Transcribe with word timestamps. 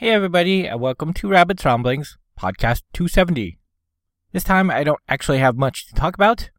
Hey, 0.00 0.10
everybody, 0.10 0.64
and 0.64 0.80
welcome 0.80 1.12
to 1.14 1.28
Rabbit's 1.28 1.64
Ramblings, 1.64 2.18
podcast 2.38 2.82
270. 2.92 3.58
This 4.30 4.44
time, 4.44 4.70
I 4.70 4.84
don't 4.84 5.00
actually 5.08 5.38
have 5.38 5.56
much 5.56 5.88
to 5.88 5.94
talk 5.96 6.14
about. 6.14 6.50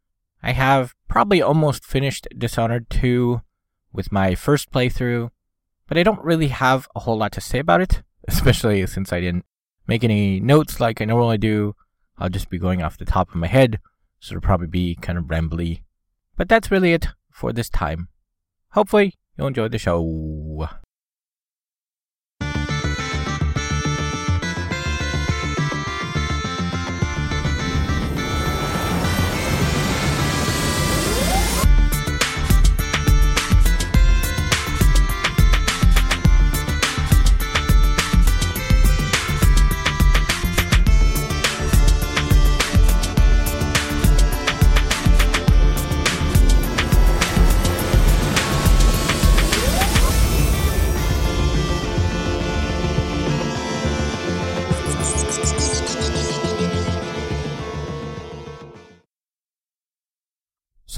I 0.43 0.51
have 0.51 0.93
probably 1.07 1.41
almost 1.41 1.85
finished 1.85 2.27
Dishonored 2.37 2.89
2 2.89 3.39
with 3.93 4.11
my 4.11 4.35
first 4.35 4.73
playthrough, 4.73 5.29
but 5.87 5.97
I 5.97 6.03
don't 6.03 6.21
really 6.21 6.49
have 6.49 6.89
a 6.93 6.99
whole 6.99 7.17
lot 7.17 7.31
to 7.31 7.39
say 7.39 7.59
about 7.59 7.79
it, 7.79 8.03
especially 8.27 8.85
since 8.87 9.13
I 9.13 9.21
didn't 9.21 9.45
make 9.87 10.03
any 10.03 10.41
notes 10.41 10.81
like 10.81 10.99
I 10.99 11.05
normally 11.05 11.37
do. 11.37 11.77
I'll 12.17 12.27
just 12.27 12.49
be 12.49 12.59
going 12.59 12.83
off 12.83 12.97
the 12.97 13.05
top 13.05 13.29
of 13.29 13.35
my 13.35 13.47
head, 13.47 13.79
so 14.19 14.33
it'll 14.33 14.41
probably 14.45 14.67
be 14.67 14.95
kind 14.95 15.17
of 15.17 15.27
rambly. 15.27 15.83
But 16.35 16.49
that's 16.49 16.71
really 16.71 16.91
it 16.91 17.07
for 17.31 17.53
this 17.53 17.69
time. 17.69 18.09
Hopefully, 18.71 19.13
you'll 19.37 19.47
enjoy 19.47 19.69
the 19.69 19.77
show. 19.77 20.01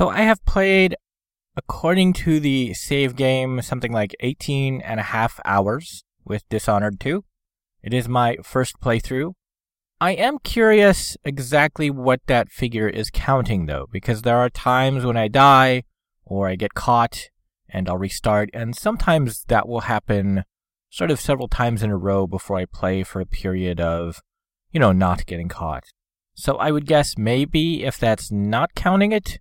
So 0.01 0.09
I 0.09 0.21
have 0.21 0.43
played, 0.45 0.95
according 1.55 2.13
to 2.13 2.39
the 2.39 2.73
save 2.73 3.15
game, 3.15 3.61
something 3.61 3.91
like 3.91 4.15
18 4.21 4.81
and 4.81 4.99
a 4.99 5.03
half 5.03 5.39
hours 5.45 6.03
with 6.25 6.49
Dishonored 6.49 6.99
2. 6.99 7.23
It 7.83 7.93
is 7.93 8.09
my 8.09 8.37
first 8.41 8.79
playthrough. 8.79 9.33
I 9.99 10.13
am 10.13 10.39
curious 10.39 11.17
exactly 11.23 11.91
what 11.91 12.21
that 12.25 12.49
figure 12.49 12.89
is 12.89 13.11
counting 13.13 13.67
though, 13.67 13.85
because 13.91 14.23
there 14.23 14.39
are 14.39 14.49
times 14.49 15.05
when 15.05 15.17
I 15.17 15.27
die 15.27 15.83
or 16.25 16.47
I 16.47 16.55
get 16.55 16.73
caught 16.73 17.29
and 17.69 17.87
I'll 17.87 17.99
restart, 17.99 18.49
and 18.55 18.75
sometimes 18.75 19.43
that 19.49 19.67
will 19.67 19.81
happen 19.81 20.45
sort 20.89 21.11
of 21.11 21.19
several 21.19 21.47
times 21.47 21.83
in 21.83 21.91
a 21.91 21.95
row 21.95 22.25
before 22.25 22.57
I 22.57 22.65
play 22.65 23.03
for 23.03 23.21
a 23.21 23.27
period 23.27 23.79
of, 23.79 24.19
you 24.71 24.79
know, 24.79 24.93
not 24.93 25.27
getting 25.27 25.47
caught. 25.47 25.83
So 26.33 26.55
I 26.55 26.71
would 26.71 26.87
guess 26.87 27.19
maybe 27.19 27.83
if 27.83 27.99
that's 27.99 28.31
not 28.31 28.73
counting 28.73 29.11
it, 29.11 29.37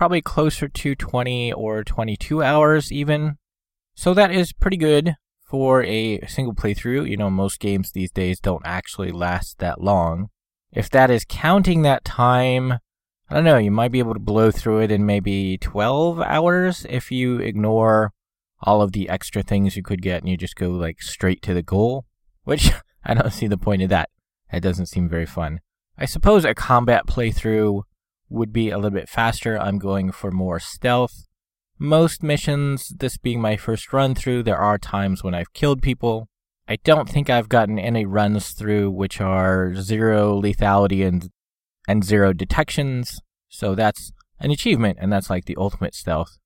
probably 0.00 0.22
closer 0.22 0.66
to 0.66 0.94
20 0.94 1.52
or 1.52 1.84
22 1.84 2.42
hours 2.42 2.90
even. 2.90 3.36
So 3.94 4.14
that 4.14 4.30
is 4.30 4.54
pretty 4.54 4.78
good 4.78 5.16
for 5.44 5.82
a 5.82 6.26
single 6.26 6.54
playthrough. 6.54 7.06
You 7.06 7.18
know, 7.18 7.28
most 7.28 7.60
games 7.60 7.92
these 7.92 8.10
days 8.10 8.40
don't 8.40 8.62
actually 8.64 9.12
last 9.12 9.58
that 9.58 9.78
long. 9.78 10.30
If 10.72 10.88
that 10.88 11.10
is 11.10 11.26
counting 11.28 11.82
that 11.82 12.02
time, 12.02 12.78
I 13.28 13.34
don't 13.34 13.44
know, 13.44 13.58
you 13.58 13.70
might 13.70 13.92
be 13.92 13.98
able 13.98 14.14
to 14.14 14.20
blow 14.20 14.50
through 14.50 14.80
it 14.80 14.90
in 14.90 15.04
maybe 15.04 15.58
12 15.58 16.18
hours 16.22 16.86
if 16.88 17.12
you 17.12 17.36
ignore 17.36 18.14
all 18.62 18.80
of 18.80 18.92
the 18.92 19.06
extra 19.06 19.42
things 19.42 19.76
you 19.76 19.82
could 19.82 20.00
get 20.00 20.22
and 20.22 20.30
you 20.30 20.38
just 20.38 20.56
go 20.56 20.70
like 20.70 21.02
straight 21.02 21.42
to 21.42 21.52
the 21.52 21.62
goal, 21.62 22.06
which 22.44 22.72
I 23.04 23.12
don't 23.12 23.34
see 23.34 23.48
the 23.48 23.58
point 23.58 23.82
of 23.82 23.90
that. 23.90 24.08
That 24.50 24.62
doesn't 24.62 24.86
seem 24.86 25.10
very 25.10 25.26
fun. 25.26 25.60
I 25.98 26.06
suppose 26.06 26.46
a 26.46 26.54
combat 26.54 27.06
playthrough 27.06 27.82
would 28.30 28.52
be 28.52 28.70
a 28.70 28.76
little 28.76 28.98
bit 28.98 29.08
faster. 29.08 29.58
I'm 29.58 29.78
going 29.78 30.12
for 30.12 30.30
more 30.30 30.60
stealth. 30.60 31.26
Most 31.78 32.22
missions, 32.22 32.94
this 32.98 33.16
being 33.16 33.40
my 33.40 33.56
first 33.56 33.92
run 33.92 34.14
through, 34.14 34.44
there 34.44 34.58
are 34.58 34.78
times 34.78 35.24
when 35.24 35.34
I've 35.34 35.52
killed 35.52 35.82
people. 35.82 36.28
I 36.68 36.76
don't 36.84 37.08
think 37.08 37.28
I've 37.28 37.48
gotten 37.48 37.78
any 37.78 38.06
runs 38.06 38.50
through 38.50 38.92
which 38.92 39.20
are 39.20 39.74
zero 39.74 40.40
lethality 40.40 41.06
and 41.06 41.30
and 41.88 42.04
zero 42.04 42.32
detections. 42.32 43.20
So 43.48 43.74
that's 43.74 44.12
an 44.38 44.52
achievement, 44.52 44.98
and 45.00 45.12
that's 45.12 45.28
like 45.28 45.46
the 45.46 45.56
ultimate 45.56 45.94
stealth. 45.94 46.38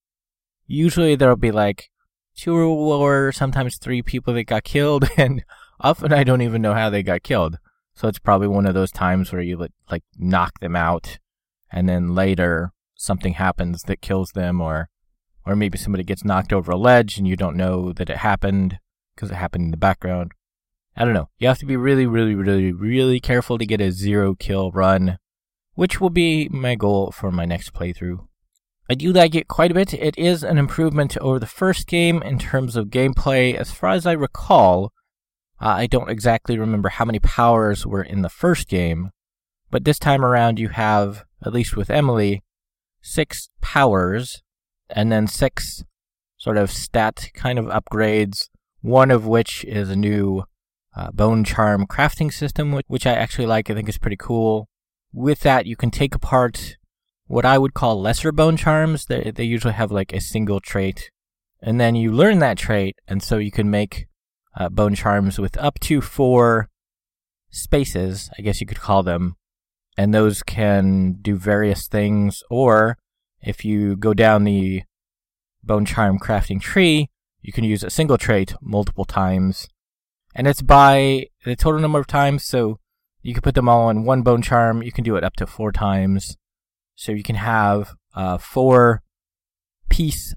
Usually 0.67 1.15
there'll 1.15 1.37
be 1.37 1.53
like 1.53 1.91
two 2.35 2.57
or 2.57 3.33
sometimes 3.33 3.77
three 3.77 4.01
people 4.01 4.33
that 4.35 4.45
got 4.45 4.65
killed, 4.65 5.09
and 5.19 5.45
often 5.81 6.13
I 6.13 6.25
don't 6.25 6.43
even 6.43 6.63
know 6.63 6.75
how 6.75 6.89
they 6.89 7.03
got 7.03 7.23
killed. 7.23 7.59
So 7.95 8.09
it's 8.09 8.19
probably 8.19 8.49
one 8.49 8.67
of 8.67 8.75
those 8.75 8.91
times 8.91 9.33
where 9.33 9.43
you 9.43 9.67
like 9.91 10.03
knock 10.17 10.59
them 10.61 10.75
out 10.75 11.19
and 11.75 11.89
then 11.89 12.15
later 12.15 12.73
something 12.95 13.35
happens 13.35 13.83
that 13.83 14.01
kills 14.01 14.31
them 14.31 14.61
or 14.61 14.89
or 15.45 15.55
maybe 15.55 15.77
somebody 15.77 16.05
gets 16.05 16.25
knocked 16.25 16.55
over 16.55 16.73
a 16.73 16.77
ledge 16.77 17.19
and 17.19 17.29
you 17.29 17.37
don't 17.37 17.57
know 17.57 17.93
that 17.93 18.09
it 18.09 18.19
happened 18.19 18.79
because 19.15 19.31
it 19.31 19.35
happened 19.35 19.65
in 19.65 19.71
the 19.73 19.77
background. 19.77 20.33
I 20.97 21.05
don't 21.05 21.13
know. 21.13 21.29
You 21.39 21.49
have 21.49 21.59
to 21.59 21.67
be 21.67 21.77
really, 21.77 22.07
really, 22.07 22.35
really, 22.35 22.73
really 22.73 23.21
careful 23.21 23.59
to 23.59 23.67
get 23.67 23.81
a 23.81 23.91
zero 23.91 24.35
kill 24.35 24.71
run, 24.71 25.19
which 25.75 26.01
will 26.01 26.09
be 26.09 26.49
my 26.49 26.77
goal 26.77 27.11
for 27.11 27.31
my 27.31 27.45
next 27.45 27.75
playthrough. 27.75 28.27
I 28.89 28.95
do 28.95 29.13
like 29.13 29.35
it 29.35 29.49
quite 29.49 29.71
a 29.71 29.75
bit. 29.75 29.93
It 29.93 30.17
is 30.17 30.43
an 30.43 30.57
improvement 30.57 31.19
over 31.19 31.39
the 31.39 31.47
first 31.47 31.89
game 31.89 32.23
in 32.23 32.39
terms 32.39 32.77
of 32.77 32.87
gameplay. 32.87 33.55
As 33.55 33.71
far 33.71 33.91
as 33.91 34.07
I 34.07 34.13
recall, 34.13 34.93
uh, 35.61 35.69
I 35.69 35.87
don't 35.87 36.11
exactly 36.11 36.59
remember 36.59 36.91
how 36.91 37.05
many 37.05 37.19
powers 37.19 37.87
were 37.87 38.03
in 38.03 38.23
the 38.23 38.31
first 38.31 38.69
game, 38.69 39.11
but 39.75 39.83
this 39.83 39.99
time 39.99 40.25
around 40.25 40.61
you 40.61 40.69
have 40.69 41.25
at 41.45 41.53
least 41.53 41.75
with 41.75 41.91
Emily, 41.91 42.45
six 43.03 43.49
powers 43.61 44.41
and 44.89 45.11
then 45.11 45.27
six 45.27 45.83
sort 46.37 46.57
of 46.57 46.71
stat 46.71 47.31
kind 47.35 47.59
of 47.59 47.65
upgrades, 47.65 48.51
one 48.83 49.11
of 49.11 49.27
which 49.27 49.65
is 49.65 49.91
a 49.91 49.97
new 49.97 50.45
uh, 50.95 51.11
bone 51.11 51.43
charm 51.43 51.89
crafting 51.89 52.33
system, 52.33 52.81
which 52.87 53.05
I 53.05 53.15
actually 53.15 53.47
like. 53.47 53.69
I 53.69 53.75
think 53.75 53.89
is 53.89 53.99
pretty 53.99 54.17
cool. 54.17 54.69
With 55.13 55.41
that, 55.41 55.67
you 55.67 55.75
can 55.75 55.91
take 55.91 56.15
apart 56.15 56.77
what 57.27 57.45
I 57.45 57.59
would 57.59 57.75
call 57.75 58.01
lesser 58.01 58.31
bone 58.31 58.57
charms. 58.57 59.07
They, 59.07 59.33
they 59.33 59.43
usually 59.43 59.75
have 59.75 59.91
like 59.91 60.13
a 60.13 60.21
single 60.21 60.61
trait. 60.61 61.11
And 61.61 61.81
then 61.81 61.97
you 61.97 62.13
learn 62.13 62.39
that 62.39 62.59
trait, 62.59 62.95
and 63.09 63.21
so 63.25 63.39
you 63.39 63.51
can 63.51 63.73
make 63.73 64.07
uh, 64.57 64.69
bone 64.69 64.95
charms 64.95 65.41
with 65.41 65.57
up 65.57 65.81
to 65.81 66.01
four 66.01 66.69
spaces, 67.51 68.31
I 68.39 68.43
guess 68.43 68.61
you 68.61 68.69
could 68.69 68.79
call 68.79 69.03
them, 69.03 69.35
and 69.97 70.13
those 70.13 70.43
can 70.43 71.19
do 71.21 71.37
various 71.37 71.87
things. 71.87 72.43
Or 72.51 72.99
if 73.41 73.65
you 73.65 73.97
go 73.97 74.15
down 74.15 74.45
the 74.45 74.83
bone 75.63 75.85
charm 75.85 76.19
crafting 76.19 76.61
tree, 76.61 77.11
you 77.43 77.53
can 77.53 77.65
use 77.65 77.85
a 77.85 77.91
single 77.91 78.19
trait 78.19 78.55
multiple 78.61 79.05
times. 79.05 79.69
And 80.35 80.47
it's 80.47 80.63
by 80.63 81.27
the 81.45 81.55
total 81.55 81.81
number 81.81 82.01
of 82.01 82.07
times, 82.07 82.45
so 82.45 82.81
you 83.23 83.35
can 83.35 83.43
put 83.43 83.55
them 83.55 83.69
all 83.69 83.89
in 83.91 84.05
one 84.05 84.23
bone 84.23 84.43
charm. 84.43 84.83
You 84.83 84.93
can 84.93 85.05
do 85.05 85.17
it 85.17 85.25
up 85.25 85.37
to 85.37 85.47
four 85.47 85.71
times. 85.71 86.37
So 86.97 87.13
you 87.13 87.23
can 87.23 87.37
have 87.37 87.95
a 88.15 88.39
four 88.39 89.03
piece 89.89 90.35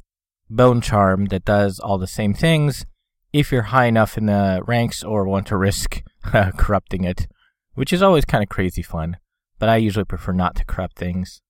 bone 0.50 0.82
charm 0.82 1.26
that 1.26 1.46
does 1.46 1.80
all 1.80 1.98
the 1.98 2.08
same 2.08 2.34
things 2.34 2.86
if 3.34 3.52
you're 3.52 3.64
high 3.64 3.86
enough 3.86 4.18
in 4.18 4.28
the 4.28 4.62
ranks 4.66 5.04
or 5.04 5.26
want 5.26 5.48
to 5.48 5.58
risk 5.58 6.02
corrupting 6.24 7.04
it, 7.04 7.28
which 7.74 7.92
is 7.92 8.02
always 8.02 8.26
kind 8.26 8.44
of 8.44 8.50
crazy 8.50 8.82
fun 8.82 9.18
but 9.60 9.70
I 9.70 9.78
usually 9.78 10.06
prefer 10.06 10.34
not 10.34 10.56
to 10.56 10.66
corrupt 10.66 10.98
things. 10.98 11.42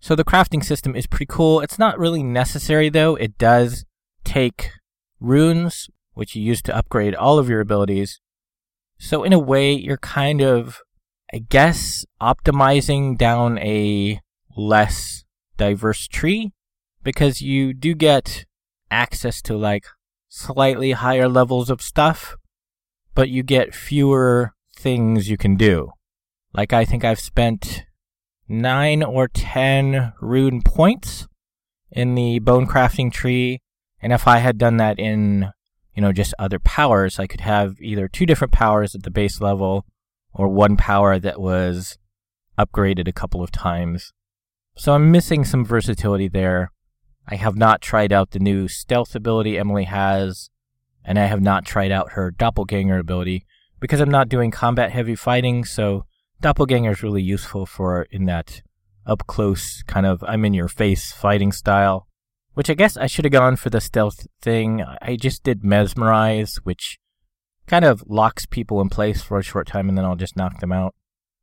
So 0.00 0.14
the 0.14 0.24
crafting 0.24 0.64
system 0.64 0.96
is 0.96 1.06
pretty 1.06 1.26
cool. 1.26 1.60
It's 1.60 1.78
not 1.78 1.98
really 1.98 2.22
necessary 2.22 2.88
though. 2.88 3.16
It 3.16 3.36
does 3.36 3.84
take 4.24 4.70
runes, 5.20 5.90
which 6.14 6.34
you 6.34 6.42
use 6.42 6.62
to 6.62 6.76
upgrade 6.76 7.14
all 7.14 7.38
of 7.38 7.48
your 7.48 7.60
abilities. 7.60 8.20
So 8.98 9.24
in 9.24 9.32
a 9.32 9.38
way, 9.38 9.72
you're 9.72 9.98
kind 9.98 10.40
of, 10.40 10.80
I 11.32 11.38
guess, 11.38 12.04
optimizing 12.20 13.16
down 13.16 13.58
a 13.58 14.20
less 14.56 15.24
diverse 15.56 16.06
tree 16.06 16.52
because 17.02 17.40
you 17.40 17.72
do 17.74 17.94
get 17.94 18.44
access 18.90 19.40
to 19.42 19.56
like 19.56 19.84
slightly 20.28 20.92
higher 20.92 21.28
levels 21.28 21.70
of 21.70 21.82
stuff, 21.82 22.36
but 23.14 23.28
you 23.28 23.42
get 23.42 23.74
fewer 23.74 24.54
things 24.76 25.28
you 25.28 25.36
can 25.36 25.56
do. 25.56 25.92
Like 26.52 26.72
I 26.72 26.84
think 26.84 27.04
I've 27.04 27.20
spent 27.20 27.84
nine 28.48 29.02
or 29.02 29.28
ten 29.28 30.12
rune 30.20 30.62
points 30.62 31.28
in 31.90 32.14
the 32.14 32.38
bone 32.40 32.66
crafting 32.66 33.12
tree. 33.12 33.60
And 34.02 34.12
if 34.12 34.26
I 34.26 34.38
had 34.38 34.58
done 34.58 34.76
that 34.78 34.98
in, 34.98 35.50
you 35.94 36.02
know, 36.02 36.12
just 36.12 36.34
other 36.38 36.58
powers, 36.58 37.18
I 37.18 37.26
could 37.26 37.42
have 37.42 37.80
either 37.80 38.08
two 38.08 38.26
different 38.26 38.52
powers 38.52 38.94
at 38.94 39.02
the 39.02 39.10
base 39.10 39.40
level 39.40 39.84
or 40.32 40.48
one 40.48 40.76
power 40.76 41.18
that 41.18 41.40
was 41.40 41.98
upgraded 42.58 43.08
a 43.08 43.12
couple 43.12 43.42
of 43.42 43.52
times. 43.52 44.12
So 44.76 44.94
I'm 44.94 45.10
missing 45.10 45.44
some 45.44 45.64
versatility 45.64 46.28
there. 46.28 46.72
I 47.28 47.36
have 47.36 47.56
not 47.56 47.80
tried 47.80 48.12
out 48.12 48.30
the 48.30 48.38
new 48.38 48.66
stealth 48.66 49.14
ability 49.14 49.58
Emily 49.58 49.84
has, 49.84 50.50
and 51.04 51.18
I 51.18 51.26
have 51.26 51.40
not 51.40 51.64
tried 51.64 51.92
out 51.92 52.12
her 52.12 52.30
doppelganger 52.30 52.98
ability 52.98 53.46
because 53.78 54.00
I'm 54.00 54.10
not 54.10 54.28
doing 54.28 54.50
combat 54.50 54.90
heavy 54.90 55.14
fighting, 55.14 55.64
so 55.64 56.06
doppelganger 56.40 56.90
is 56.90 57.02
really 57.02 57.22
useful 57.22 57.66
for 57.66 58.02
in 58.10 58.24
that 58.26 58.62
up 59.06 59.26
close 59.26 59.82
kind 59.84 60.06
of 60.06 60.22
I'm 60.26 60.44
in 60.44 60.54
your 60.54 60.68
face 60.68 61.12
fighting 61.12 61.52
style. 61.52 62.06
Which 62.54 62.68
I 62.68 62.74
guess 62.74 62.96
I 62.96 63.06
should 63.06 63.24
have 63.24 63.32
gone 63.32 63.56
for 63.56 63.70
the 63.70 63.80
stealth 63.80 64.26
thing. 64.42 64.82
I 65.00 65.16
just 65.16 65.44
did 65.44 65.64
mesmerize, 65.64 66.56
which 66.64 66.98
kind 67.66 67.84
of 67.84 68.02
locks 68.08 68.44
people 68.44 68.80
in 68.80 68.88
place 68.88 69.22
for 69.22 69.38
a 69.38 69.42
short 69.42 69.68
time 69.68 69.88
and 69.88 69.96
then 69.96 70.04
I'll 70.04 70.16
just 70.16 70.36
knock 70.36 70.60
them 70.60 70.72
out. 70.72 70.94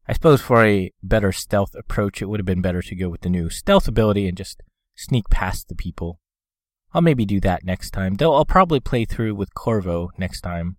I 0.08 0.14
suppose 0.14 0.42
for 0.42 0.66
a 0.66 0.92
better 1.02 1.32
stealth 1.32 1.76
approach, 1.76 2.22
it 2.22 2.26
would 2.26 2.40
have 2.40 2.46
been 2.46 2.62
better 2.62 2.82
to 2.82 2.96
go 2.96 3.10
with 3.10 3.22
the 3.22 3.30
new 3.30 3.50
stealth 3.50 3.88
ability 3.88 4.28
and 4.28 4.38
just 4.38 4.62
sneak 4.96 5.30
past 5.30 5.70
the 5.70 5.76
people. 5.76 6.20
I'll 6.94 7.02
maybe 7.02 7.26
do 7.26 7.40
that 7.42 7.64
next 7.64 7.92
time, 7.92 8.16
though 8.16 8.34
I'll 8.34 8.46
probably 8.46 8.80
play 8.80 9.06
through 9.06 9.36
with 9.36 9.54
Corvo 9.54 10.10
next 10.18 10.42
time. 10.42 10.78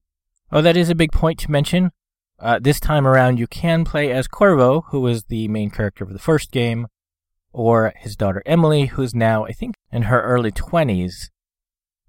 Oh, 0.51 0.63
that 0.63 0.77
is 0.77 0.89
a 0.89 0.95
big 0.95 1.13
point 1.13 1.39
to 1.41 1.51
mention. 1.51 1.93
Uh, 2.41 2.59
this 2.61 2.79
time 2.79 3.07
around, 3.07 3.39
you 3.39 3.47
can 3.47 3.85
play 3.85 4.13
as 4.13 4.29
Corvo, 4.29 4.83
who 4.89 5.01
was 5.01 5.25
the 5.25 5.49
main 5.49 5.71
character 5.71 6.05
of 6.05 6.13
the 6.13 6.21
first 6.21 6.53
game, 6.53 6.87
or 7.53 7.93
his 7.97 8.15
daughter 8.15 8.43
Emily, 8.47 8.87
who's 8.87 9.15
now, 9.15 9.45
I 9.45 9.53
think, 9.53 9.75
in 9.91 10.03
her 10.03 10.23
early 10.23 10.53
20s. 10.53 11.31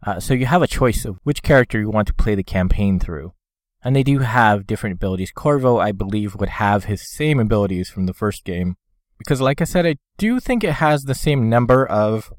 Uh, 0.05 0.19
so 0.19 0.33
you 0.33 0.45
have 0.45 0.61
a 0.61 0.67
choice 0.67 1.03
of 1.03 1.19
which 1.23 1.41
character 1.41 1.79
you 1.79 1.89
want 1.89 2.07
to 2.07 2.13
play 2.13 2.35
the 2.35 2.43
campaign 2.43 2.99
through. 2.99 3.33
And 3.81 3.95
they 3.95 4.03
do 4.03 4.19
have 4.19 4.67
different 4.67 4.95
abilities. 4.95 5.31
Corvo, 5.31 5.79
I 5.79 5.91
believe, 5.91 6.35
would 6.35 6.49
have 6.49 6.83
his 6.83 7.09
same 7.09 7.39
abilities 7.39 7.89
from 7.89 8.05
the 8.05 8.13
first 8.13 8.43
game. 8.43 8.75
Because, 9.17 9.41
like 9.41 9.61
I 9.61 9.65
said, 9.65 9.85
I 9.85 9.95
do 10.17 10.39
think 10.39 10.63
it 10.63 10.73
has 10.73 11.03
the 11.03 11.15
same 11.15 11.49
number 11.49 11.85
of 11.85 12.31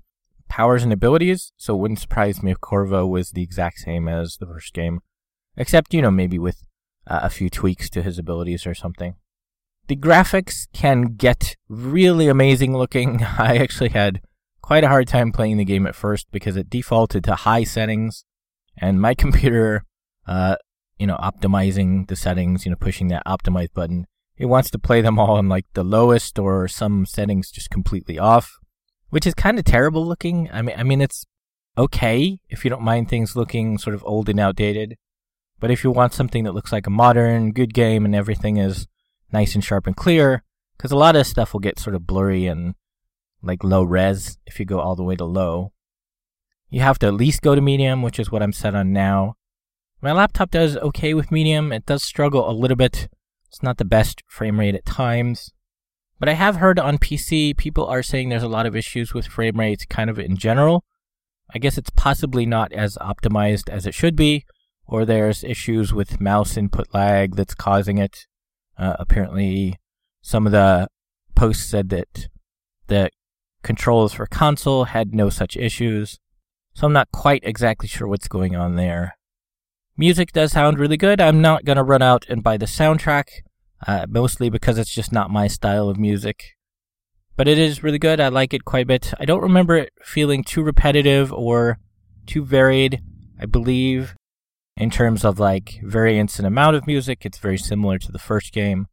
powers 0.49 0.83
and 0.83 0.93
abilities, 0.93 1.53
so 1.57 1.75
it 1.75 1.79
wouldn't 1.79 2.01
surprise 2.01 2.43
me 2.43 2.53
if 2.53 2.61
Corvo 2.61 3.07
was 3.07 3.31
the 3.31 3.43
exact 3.43 3.79
same 3.79 4.09
as 4.09 4.37
the 4.37 4.47
first 4.47 4.73
game. 4.75 5.01
Except, 5.57 5.93
you 5.93 6.03
know, 6.03 6.11
maybe 6.11 6.39
with 6.39 6.63
uh, 7.07 7.21
a 7.23 7.31
few 7.31 7.51
tweaks 7.51 7.91
to 7.91 8.03
his 8.03 8.19
abilities 8.19 8.67
or 8.67 8.75
something. 8.75 9.15
The 9.89 9.97
graphics 9.97 10.69
can 10.73 11.17
get 11.17 11.57
really 11.69 12.29
amazing 12.29 12.77
looking. 12.77 13.23
I 13.39 13.57
actually 13.57 13.91
had 13.91 14.21
quite 14.63 14.85
a 14.85 14.89
hard 14.89 15.09
time 15.09 15.33
playing 15.33 15.57
the 15.57 15.65
game 15.65 15.87
at 15.87 15.95
first 15.95 16.27
because 16.31 16.57
it 16.57 16.71
defaulted 16.71 17.25
to 17.25 17.35
high 17.35 17.65
settings, 17.65 18.25
and 18.77 19.01
my 19.01 19.15
computer, 19.25 19.85
uh, 20.27 20.57
you 20.99 21.07
know, 21.07 21.17
optimizing 21.17 22.07
the 22.09 22.17
settings, 22.17 22.65
you 22.65 22.71
know, 22.71 22.77
pushing 22.77 23.09
that 23.09 23.27
optimize 23.27 23.73
button, 23.73 24.07
it 24.37 24.47
wants 24.47 24.71
to 24.71 24.79
play 24.79 25.03
them 25.03 25.19
all 25.19 25.39
in 25.39 25.49
like 25.49 25.67
the 25.75 25.85
lowest 25.85 26.39
or 26.39 26.67
some 26.67 27.05
settings 27.05 27.51
just 27.51 27.69
completely 27.69 28.19
off, 28.19 28.59
which 29.11 29.27
is 29.27 29.35
kind 29.35 29.59
of 29.59 29.65
terrible 29.65 30.07
looking. 30.07 30.49
I 30.51 30.63
mean, 30.63 30.77
I 30.79 30.83
mean, 30.83 31.03
it's 31.03 31.27
okay 31.77 32.39
if 32.49 32.65
you 32.65 32.71
don't 32.71 32.83
mind 32.83 33.09
things 33.09 33.37
looking 33.37 33.77
sort 33.77 33.95
of 33.95 34.03
old 34.07 34.29
and 34.31 34.41
outdated. 34.41 34.97
But 35.61 35.71
if 35.71 35.85
you 35.85 35.91
want 35.91 36.15
something 36.15 36.45
that 36.45 36.55
looks 36.55 36.73
like 36.73 36.87
a 36.87 36.91
modern, 36.91 37.53
good 37.53 37.75
game 37.75 38.05
and 38.05 38.15
everything 38.15 38.57
is 38.57 38.89
nice 39.33 39.55
and 39.55 39.63
sharp 39.63 39.87
and 39.87 39.95
clear, 39.95 40.43
because 40.77 40.91
a 40.91 40.97
lot 40.97 41.17
of 41.17 41.27
stuff 41.27 41.53
will 41.53 41.61
get 41.61 41.79
sort 41.79 41.95
of 41.95 42.07
blurry 42.07 42.47
and 42.47 42.75
like 43.43 43.63
low 43.63 43.83
res 43.83 44.39
if 44.47 44.59
you 44.59 44.67
go 44.67 44.81
all 44.81 44.97
the 44.97 45.05
way 45.05 45.17
to 45.17 45.25
low. 45.25 45.73
You 46.71 46.81
have 46.81 46.99
to 47.01 47.09
at 47.09 47.15
least 47.15 47.43
go 47.43 47.55
to 47.55 47.61
medium, 47.61 48.01
which 48.03 48.19
is 48.19 48.31
what 48.31 48.43
I'm 48.43 48.53
set 48.53 48.75
on 48.75 48.93
now. 48.93 49.35
My 50.01 50.13
laptop 50.13 50.51
does 50.51 50.77
okay 50.79 51.13
with 51.13 51.33
medium. 51.33 51.73
It 51.73 51.85
does 51.85 52.03
struggle 52.03 52.49
a 52.49 52.53
little 52.53 52.77
bit. 52.77 53.09
It's 53.49 53.63
not 53.63 53.77
the 53.77 53.85
best 53.85 54.23
frame 54.29 54.59
rate 54.59 54.75
at 54.75 54.87
times. 54.87 55.53
But 56.19 56.29
I 56.29 56.35
have 56.35 56.57
heard 56.57 56.79
on 56.79 56.99
PC 56.99 57.57
people 57.57 57.87
are 57.87 58.03
saying 58.03 58.29
there's 58.29 58.43
a 58.43 58.49
lot 58.49 58.67
of 58.67 58.77
issues 58.77 59.13
with 59.13 59.27
frame 59.27 59.59
rates 59.59 59.85
kind 59.85 60.09
of 60.09 60.19
in 60.19 60.37
general. 60.37 60.85
I 61.53 61.59
guess 61.59 61.77
it's 61.77 61.91
possibly 61.91 62.47
not 62.47 62.73
as 62.73 62.97
optimized 62.99 63.69
as 63.69 63.85
it 63.85 63.95
should 63.95 64.17
be, 64.17 64.45
or 64.91 65.05
there's 65.05 65.45
issues 65.45 65.95
with 65.95 66.21
mouse 66.21 66.57
input 66.57 66.89
lag 66.93 67.37
that's 67.37 67.55
causing 67.55 67.97
it. 67.97 68.27
Uh, 68.77 68.97
apparently, 68.99 69.79
some 70.21 70.47
of 70.47 70.53
the 70.53 70.89
posts 71.37 71.65
said 71.65 71.91
that 71.91 72.29
the 72.89 73.09
controls 73.63 74.13
for 74.13 74.27
console 74.27 74.87
had 74.87 75.15
no 75.15 75.31
such 75.31 75.57
issues, 75.57 76.19
so 76.75 76.87
I'm 76.87 76.93
not 76.93 77.13
quite 77.13 77.43
exactly 77.45 77.87
sure 77.87 78.09
what's 78.09 78.27
going 78.27 78.57
on 78.57 78.75
there. 78.75 79.17
Music 79.97 80.33
does 80.33 80.53
sound 80.53 80.79
really 80.79 80.97
good. 80.97 81.21
I'm 81.21 81.41
not 81.41 81.65
going 81.65 81.77
to 81.77 81.85
run 81.85 82.03
out 82.03 82.27
and 82.29 82.43
buy 82.43 82.57
the 82.57 82.67
soundtrack, 82.67 83.27
uh, 83.87 84.07
mostly 84.09 84.51
because 84.51 84.77
it's 84.77 84.93
just 84.93 85.13
not 85.13 85.31
my 85.31 85.47
style 85.47 85.89
of 85.89 85.99
music. 85.99 86.57
But 87.37 87.47
it 87.47 87.59
is 87.59 87.85
really 87.85 87.99
good. 87.99 88.19
I 88.19 88.29
like 88.29 88.53
it 88.53 88.65
quite 88.65 88.83
a 88.83 88.87
bit. 88.87 89.15
I 89.21 89.25
don't 89.25 89.43
remember 89.43 89.77
it 89.77 89.93
feeling 90.03 90.43
too 90.43 90.63
repetitive 90.65 91.33
or 91.33 91.79
too 92.27 92.45
varied. 92.45 93.03
I 93.41 93.47
believe 93.47 94.15
in 94.81 94.89
terms 94.89 95.27
of 95.27 95.39
like 95.39 95.79
variance 95.83 96.39
and 96.39 96.47
amount 96.47 96.75
of 96.75 96.87
music, 96.87 97.27
it's 97.27 97.37
very 97.37 97.59
similar 97.59 97.99
to 97.99 98.11
the 98.11 98.19
first 98.19 98.51
game. 98.51 98.87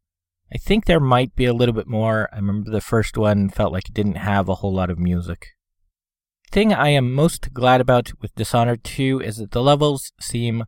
I 0.53 0.57
think 0.57 0.83
there 0.83 0.99
might 0.99 1.33
be 1.33 1.45
a 1.45 1.53
little 1.53 1.73
bit 1.73 1.87
more. 1.87 2.27
I 2.33 2.35
remember 2.35 2.69
the 2.69 2.81
first 2.81 3.17
one 3.17 3.47
felt 3.47 3.71
like 3.71 3.87
it 3.87 3.93
didn't 3.93 4.17
have 4.17 4.49
a 4.49 4.55
whole 4.55 4.73
lot 4.73 4.89
of 4.89 4.99
music. 4.99 5.47
Thing 6.51 6.73
I 6.73 6.89
am 6.89 7.13
most 7.13 7.53
glad 7.53 7.79
about 7.79 8.11
with 8.21 8.35
Dishonored 8.35 8.83
2 8.83 9.21
is 9.21 9.37
that 9.37 9.51
the 9.51 9.63
levels 9.63 10.11
seem 10.19 10.65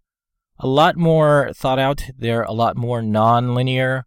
a 0.57 0.67
lot 0.67 0.95
more 0.95 1.51
thought 1.53 1.79
out. 1.79 2.03
They're 2.17 2.43
a 2.43 2.53
lot 2.53 2.77
more 2.77 3.01
non-linear. 3.01 4.05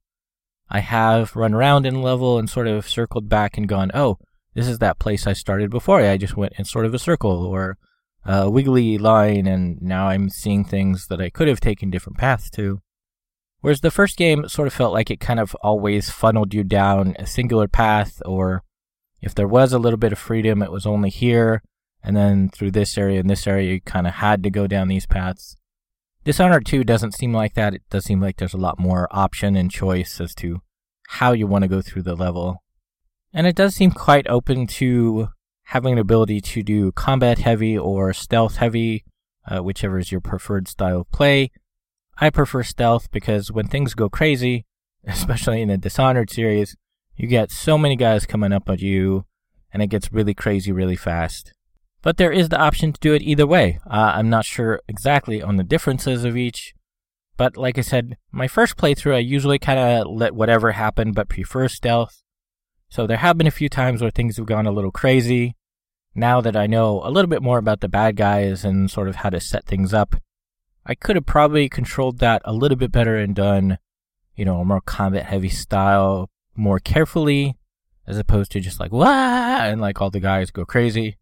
I 0.71 0.81
have 0.81 1.37
run 1.37 1.53
around 1.53 1.85
in 1.85 2.01
level 2.01 2.39
and 2.39 2.49
sort 2.49 2.69
of 2.69 2.89
circled 2.89 3.29
back 3.29 3.59
and 3.59 3.69
gone, 3.69 3.91
oh, 3.93 4.17
this 4.55 4.67
is 4.67 4.79
that 4.79 4.99
place 4.99 5.27
I 5.27 5.35
started 5.35 5.71
before. 5.71 6.01
I 6.01 6.17
just 6.17 6.39
went 6.39 6.55
in 6.59 6.65
sort 6.65 6.87
of 6.87 6.95
a 6.95 6.99
circle 6.99 7.45
or 7.45 7.77
a 8.25 8.51
wiggly 8.51 8.99
line, 8.99 9.47
and 9.47 9.81
now 9.83 10.09
I'm 10.09 10.29
seeing 10.29 10.65
things 10.65 11.09
that 11.09 11.21
I 11.21 11.31
could 11.31 11.49
have 11.49 11.61
taken 11.61 11.91
different 11.91 12.19
paths 12.19 12.51
to. 12.51 12.81
Whereas 13.61 13.81
the 13.81 13.91
first 13.91 14.17
game 14.17 14.49
sort 14.49 14.67
of 14.67 14.75
felt 14.75 14.93
like 14.93 15.11
it 15.11 15.21
kind 15.21 15.39
of 15.39 15.55
always 15.63 16.11
funneled 16.11 16.53
you 16.53 16.65
down 16.65 17.15
a 17.19 17.27
singular 17.27 17.69
path, 17.69 18.21
or 18.25 18.63
if 19.21 19.35
there 19.35 19.49
was 19.49 19.73
a 19.73 19.79
little 19.79 19.99
bit 19.99 20.13
of 20.13 20.19
freedom, 20.19 20.63
it 20.63 20.73
was 20.73 20.87
only 20.87 21.11
here, 21.11 21.63
and 22.03 22.17
then 22.17 22.49
through 22.49 22.73
this 22.73 22.99
area 22.99 23.21
and 23.21 23.31
this 23.31 23.47
area, 23.47 23.75
you 23.75 23.81
kind 23.81 24.07
of 24.07 24.15
had 24.15 24.43
to 24.43 24.51
go 24.51 24.67
down 24.67 24.89
these 24.89 25.07
paths. 25.07 25.57
Dishonored 26.25 26.67
2 26.67 26.85
doesn't 26.85 27.15
seem 27.15 27.33
like 27.33 27.55
that. 27.55 27.75
It 27.75 27.83
does 27.91 28.05
seem 28.05 28.21
like 28.21 28.37
there's 28.37 28.55
a 28.55 28.59
lot 28.59 28.79
more 28.79 29.09
option 29.11 29.57
and 29.57 29.71
choice 29.71 30.21
as 30.21 30.35
to 30.37 30.63
how 31.09 31.33
you 31.33 31.47
want 31.47 31.63
to 31.63 31.69
go 31.69 31.83
through 31.83 32.03
the 32.03 32.15
level. 32.15 32.63
And 33.33 33.47
it 33.47 33.57
does 33.57 33.75
seem 33.75 33.91
quite 33.91 34.27
open 34.29 34.67
to 34.67 35.29
having 35.65 35.95
an 35.95 35.99
ability 35.99 36.41
to 36.41 36.63
do 36.63 36.93
combat 36.93 37.39
heavy 37.39 37.77
or 37.77 38.13
stealth 38.13 38.57
heavy, 38.57 39.05
uh, 39.47 39.61
whichever 39.61 39.99
is 39.99 40.13
your 40.13 40.21
preferred 40.21 40.69
style 40.69 41.01
of 41.01 41.11
play, 41.11 41.51
I 42.19 42.31
prefer 42.31 42.63
stealth 42.63 43.11
because 43.11 43.51
when 43.51 43.67
things 43.67 43.95
go 43.95 44.09
crazy, 44.09 44.67
especially 45.07 45.63
in 45.63 45.69
the 45.69 45.79
Dishonored 45.79 46.31
series, 46.31 46.77
you 47.17 47.27
get 47.29 47.51
so 47.51 47.77
many 47.77 47.97
guys 47.97 48.27
coming 48.27 48.53
up 48.53 48.69
at 48.69 48.81
you, 48.81 49.27
and 49.73 49.83
it 49.83 49.89
gets 49.89 50.13
really 50.13 50.35
crazy 50.35 50.73
really 50.73 50.97
fast. 50.97 51.53
But 52.03 52.17
there 52.17 52.33
is 52.33 52.49
the 52.49 52.59
option 52.59 52.93
to 52.93 53.01
do 53.01 53.15
it 53.15 53.23
either 53.23 53.47
way. 53.47 53.79
Uh, 53.87 54.13
I'm 54.17 54.29
not 54.29 54.45
sure 54.45 54.81
exactly 54.89 55.41
on 55.41 55.57
the 55.57 55.63
differences 55.63 56.25
of 56.25 56.37
each, 56.37 56.75
but 57.37 57.57
like 57.57 57.79
I 57.79 57.83
said, 57.83 58.17
my 58.31 58.49
first 58.49 58.77
playthrough, 58.77 59.15
I 59.15 59.19
usually 59.19 59.59
kind 59.59 59.79
of 59.79 60.09
let 60.09 60.35
whatever 60.35 60.73
happen 60.73 61.13
but 61.13 61.29
prefer 61.29 61.69
stealth. 61.69 62.22
So 62.93 63.07
there 63.07 63.17
have 63.17 63.39
been 63.39 63.47
a 63.47 63.51
few 63.51 63.71
times 63.71 64.03
where 64.03 64.11
things 64.11 64.37
have 64.37 64.45
gone 64.45 64.67
a 64.67 64.71
little 64.71 64.91
crazy. 64.91 65.57
Now 66.15 66.43
that 66.43 66.55
I 66.55 66.67
know 66.67 67.01
a 67.03 67.09
little 67.11 67.31
bit 67.31 67.41
more 67.43 67.57
about 67.57 67.81
the 67.81 67.89
bad 67.89 68.17
guys 68.17 68.67
and 68.67 68.91
sort 68.91 69.09
of 69.09 69.17
how 69.17 69.31
to 69.31 69.41
set 69.41 69.65
things 69.65 69.95
up, 69.95 70.17
I 70.85 70.95
could 70.95 71.17
have 71.17 71.25
probably 71.25 71.71
controlled 71.71 72.19
that 72.19 72.43
a 72.45 72.53
little 72.53 72.77
bit 72.77 72.93
better 72.93 73.17
and 73.17 73.35
done, 73.35 73.79
you 74.37 74.45
know, 74.45 74.61
a 74.61 74.65
more 74.67 74.83
combat 74.83 75.25
heavy 75.25 75.49
style 75.49 76.29
more 76.55 76.79
carefully, 76.79 77.57
as 78.07 78.19
opposed 78.19 78.53
to 78.53 78.61
just 78.61 78.79
like, 78.79 78.93
wah, 78.93 79.07
and 79.63 79.81
like 79.81 80.03
all 80.03 80.11
the 80.11 80.21
guys 80.21 80.51
go 80.51 80.67
crazy. 80.67 81.17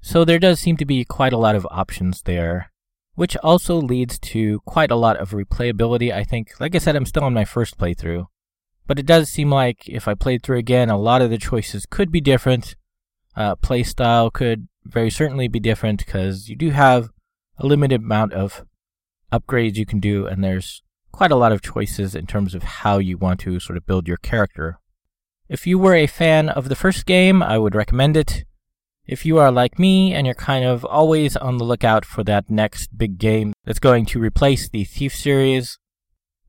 So 0.00 0.24
there 0.24 0.40
does 0.40 0.58
seem 0.58 0.76
to 0.78 0.84
be 0.84 1.04
quite 1.04 1.32
a 1.32 1.38
lot 1.38 1.54
of 1.54 1.68
options 1.70 2.22
there, 2.22 2.72
which 3.14 3.36
also 3.44 3.76
leads 3.76 4.18
to 4.18 4.58
quite 4.66 4.90
a 4.90 4.96
lot 4.96 5.18
of 5.18 5.30
replayability, 5.30 6.12
I 6.12 6.24
think. 6.24 6.58
Like 6.58 6.74
I 6.74 6.78
said, 6.78 6.96
I'm 6.96 7.06
still 7.06 7.22
on 7.22 7.32
my 7.32 7.44
first 7.44 7.78
playthrough, 7.78 8.26
but 8.86 8.98
it 8.98 9.06
does 9.06 9.28
seem 9.28 9.50
like 9.50 9.88
if 9.88 10.08
I 10.08 10.14
played 10.14 10.42
through 10.42 10.58
again, 10.58 10.90
a 10.90 10.98
lot 10.98 11.22
of 11.22 11.30
the 11.30 11.38
choices 11.38 11.86
could 11.86 12.10
be 12.10 12.20
different. 12.20 12.76
Uh, 13.36 13.56
play 13.56 13.82
style 13.82 14.30
could 14.30 14.68
very 14.84 15.10
certainly 15.10 15.48
be 15.48 15.60
different 15.60 16.04
because 16.04 16.48
you 16.48 16.56
do 16.56 16.70
have 16.70 17.08
a 17.58 17.66
limited 17.66 18.02
amount 18.02 18.32
of 18.32 18.64
upgrades 19.32 19.76
you 19.76 19.86
can 19.86 20.00
do, 20.00 20.26
and 20.26 20.42
there's 20.42 20.82
quite 21.12 21.30
a 21.30 21.36
lot 21.36 21.52
of 21.52 21.62
choices 21.62 22.14
in 22.14 22.26
terms 22.26 22.54
of 22.54 22.62
how 22.62 22.98
you 22.98 23.16
want 23.16 23.40
to 23.40 23.60
sort 23.60 23.76
of 23.76 23.86
build 23.86 24.08
your 24.08 24.16
character. 24.18 24.78
If 25.48 25.66
you 25.66 25.78
were 25.78 25.94
a 25.94 26.06
fan 26.06 26.48
of 26.48 26.68
the 26.68 26.74
first 26.74 27.06
game, 27.06 27.42
I 27.42 27.58
would 27.58 27.74
recommend 27.74 28.16
it. 28.16 28.44
If 29.06 29.26
you 29.26 29.38
are 29.38 29.50
like 29.50 29.78
me 29.78 30.14
and 30.14 30.26
you're 30.26 30.34
kind 30.34 30.64
of 30.64 30.84
always 30.84 31.36
on 31.36 31.58
the 31.58 31.64
lookout 31.64 32.04
for 32.04 32.22
that 32.24 32.48
next 32.48 32.96
big 32.96 33.18
game 33.18 33.52
that's 33.64 33.80
going 33.80 34.06
to 34.06 34.20
replace 34.20 34.68
the 34.68 34.84
Thief 34.84 35.14
series, 35.14 35.78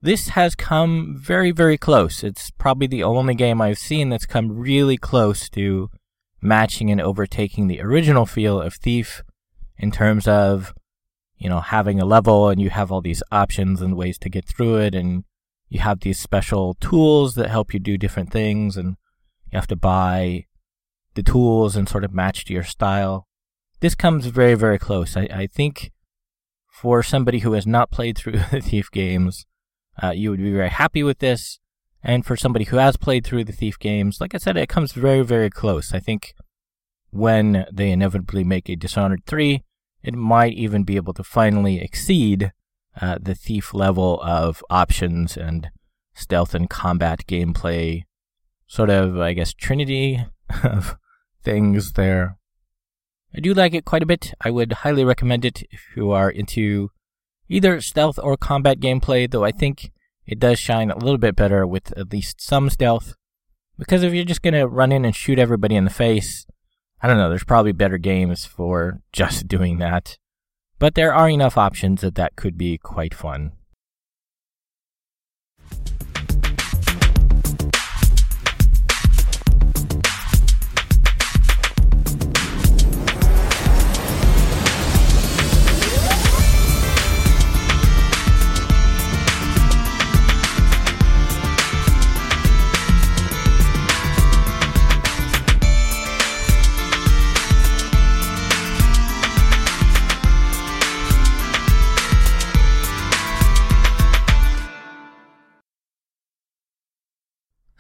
this 0.03 0.29
has 0.29 0.53
come 0.53 1.15
very, 1.17 1.51
very 1.51 1.77
close. 1.77 2.24
It's 2.24 2.51
probably 2.51 2.88
the 2.88 3.03
only 3.03 3.36
game 3.36 3.62
I've 3.62 3.79
seen 3.79 4.10
that's 4.10 4.25
come 4.25 4.51
really 4.51 4.98
close 4.98 5.50
to 5.51 5.89
matching 6.41 6.91
and 6.91 7.01
overtaking 7.01 7.67
the 7.67 7.81
original 7.81 8.25
feel 8.25 8.62
of 8.62 8.75
Thief 8.75 9.24
in 9.77 9.91
terms 9.91 10.27
of 10.27 10.74
you 11.43 11.50
know, 11.50 11.60
having 11.60 12.00
a 12.00 12.05
level 12.05 12.48
and 12.48 12.62
you 12.62 12.69
have 12.69 12.89
all 12.89 13.01
these 13.01 13.22
options 13.29 13.81
and 13.81 13.98
ways 13.98 14.17
to 14.17 14.29
get 14.29 14.45
through 14.45 14.77
it 14.77 14.95
and 14.95 15.25
you 15.67 15.81
have 15.81 16.00
these 16.00 16.17
special 16.17 16.75
tools 16.75 17.36
that 17.36 17.50
help 17.50 17.74
you 17.74 17.81
do 17.81 17.98
different 17.98 18.31
things 18.31 18.77
and 18.77 18.95
you 19.51 19.57
have 19.57 19.67
to 19.67 19.75
buy 19.75 20.45
the 21.15 21.22
tools 21.22 21.75
and 21.75 21.89
sort 21.89 22.05
of 22.05 22.13
match 22.13 22.45
to 22.45 22.53
your 22.53 22.63
style. 22.63 23.27
This 23.81 23.93
comes 23.93 24.27
very, 24.27 24.53
very 24.53 24.79
close. 24.79 25.17
I, 25.17 25.27
I 25.33 25.48
think 25.48 25.91
for 26.72 27.03
somebody 27.03 27.39
who 27.39 27.51
has 27.53 27.67
not 27.67 27.91
played 27.91 28.17
through 28.17 28.39
the 28.51 28.62
Thief 28.62 28.89
games, 28.89 29.45
uh, 30.01 30.12
you 30.12 30.29
would 30.29 30.41
be 30.41 30.51
very 30.51 30.69
happy 30.69 31.03
with 31.03 31.19
this. 31.19 31.59
And 32.01 32.25
for 32.25 32.35
somebody 32.35 32.65
who 32.65 32.77
has 32.77 32.97
played 32.97 33.25
through 33.25 33.45
the 33.45 33.53
Thief 33.53 33.79
games, 33.79 34.19
like 34.19 34.35
I 34.35 34.38
said, 34.38 34.57
it 34.57 34.67
comes 34.69 34.91
very, 34.91 35.21
very 35.21 35.50
close. 35.50 35.93
I 35.93 36.00
think 36.00 36.35
when 37.12 37.65
they 37.71 37.91
inevitably 37.91 38.43
make 38.43 38.67
a 38.67 38.75
Dishonored 38.75 39.25
3, 39.25 39.63
it 40.03 40.15
might 40.15 40.53
even 40.53 40.83
be 40.83 40.97
able 40.97 41.13
to 41.13 41.23
finally 41.23 41.79
exceed 41.79 42.51
uh, 43.00 43.17
the 43.21 43.35
thief 43.35 43.73
level 43.73 44.21
of 44.21 44.63
options 44.69 45.38
and 45.38 45.69
stealth 46.13 46.53
and 46.53 46.69
combat 46.69 47.25
gameplay, 47.25 48.03
sort 48.67 48.89
of, 48.89 49.17
I 49.19 49.33
guess, 49.33 49.53
trinity 49.53 50.25
of 50.63 50.97
things 51.41 51.93
there. 51.93 52.38
I 53.35 53.39
do 53.39 53.53
like 53.53 53.73
it 53.73 53.85
quite 53.85 54.03
a 54.03 54.07
bit. 54.07 54.33
I 54.41 54.51
would 54.51 54.73
highly 54.73 55.03
recommend 55.03 55.45
it 55.45 55.63
if 55.71 55.81
you 55.95 56.12
are 56.12 56.29
into 56.29 56.91
either 57.50 57.81
stealth 57.81 58.19
or 58.21 58.38
combat 58.38 58.79
gameplay, 58.79 59.29
though 59.29 59.43
I 59.43 59.51
think 59.51 59.91
it 60.25 60.39
does 60.39 60.59
shine 60.59 60.89
a 60.89 60.97
little 60.97 61.17
bit 61.17 61.35
better 61.35 61.65
with 61.67 61.91
at 61.97 62.12
least 62.12 62.41
some 62.41 62.69
stealth. 62.69 63.15
Because 63.77 64.03
if 64.03 64.13
you're 64.13 64.25
just 64.25 64.41
gonna 64.41 64.67
run 64.67 64.91
in 64.91 65.05
and 65.05 65.15
shoot 65.15 65.39
everybody 65.39 65.75
in 65.75 65.83
the 65.83 65.89
face, 65.89 66.45
I 67.01 67.07
don't 67.07 67.17
know, 67.17 67.29
there's 67.29 67.43
probably 67.43 67.73
better 67.73 67.97
games 67.97 68.45
for 68.45 69.01
just 69.12 69.47
doing 69.55 69.79
that. 69.79 70.17
But 70.79 70.95
there 70.95 71.13
are 71.13 71.29
enough 71.29 71.57
options 71.57 72.01
that 72.01 72.15
that 72.15 72.35
could 72.35 72.57
be 72.57 72.77
quite 72.77 73.13
fun. 73.13 73.53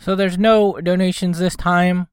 So 0.03 0.17
there's 0.17 0.37
no 0.37 0.81
donations 0.81 1.39
this 1.39 1.55
time. 1.55 2.07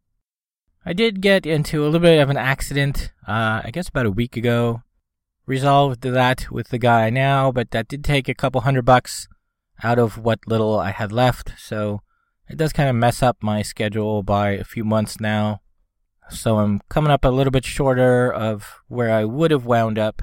I 0.87 0.93
did 0.93 1.21
get 1.21 1.45
into 1.45 1.83
a 1.83 1.87
little 1.87 1.99
bit 1.99 2.21
of 2.21 2.31
an 2.31 2.37
accident, 2.37 3.11
uh, 3.27 3.63
I 3.65 3.71
guess 3.73 3.89
about 3.89 4.07
a 4.07 4.13
week 4.13 4.37
ago. 4.37 4.83
Resolved 5.45 6.03
that 6.03 6.53
with 6.53 6.69
the 6.69 6.79
guy 6.79 7.11
now, 7.11 7.51
but 7.51 7.73
that 7.73 7.89
did 7.89 8.05
take 8.05 8.29
a 8.29 8.35
couple 8.35 8.61
hundred 8.61 8.85
bucks 8.85 9.27
out 9.83 9.99
of 9.99 10.17
what 10.17 10.39
little 10.47 10.79
I 10.79 10.93
had 10.93 11.11
left, 11.11 11.55
so 11.59 12.03
it 12.49 12.57
does 12.57 12.73
kind 12.73 12.89
of 12.89 12.95
mess 12.95 13.25
up 13.25 13.39
my 13.43 13.61
schedule 13.61 14.23
by 14.23 14.51
a 14.51 14.63
few 14.63 14.85
months 14.85 15.19
now. 15.19 15.61
So 16.29 16.61
I'm 16.61 16.83
coming 16.91 17.11
up 17.11 17.25
a 17.25 17.29
little 17.29 17.51
bit 17.51 17.65
shorter 17.65 18.33
of 18.33 18.83
where 18.87 19.13
I 19.13 19.25
would 19.25 19.51
have 19.51 19.67
wound 19.67 19.99
up. 19.99 20.23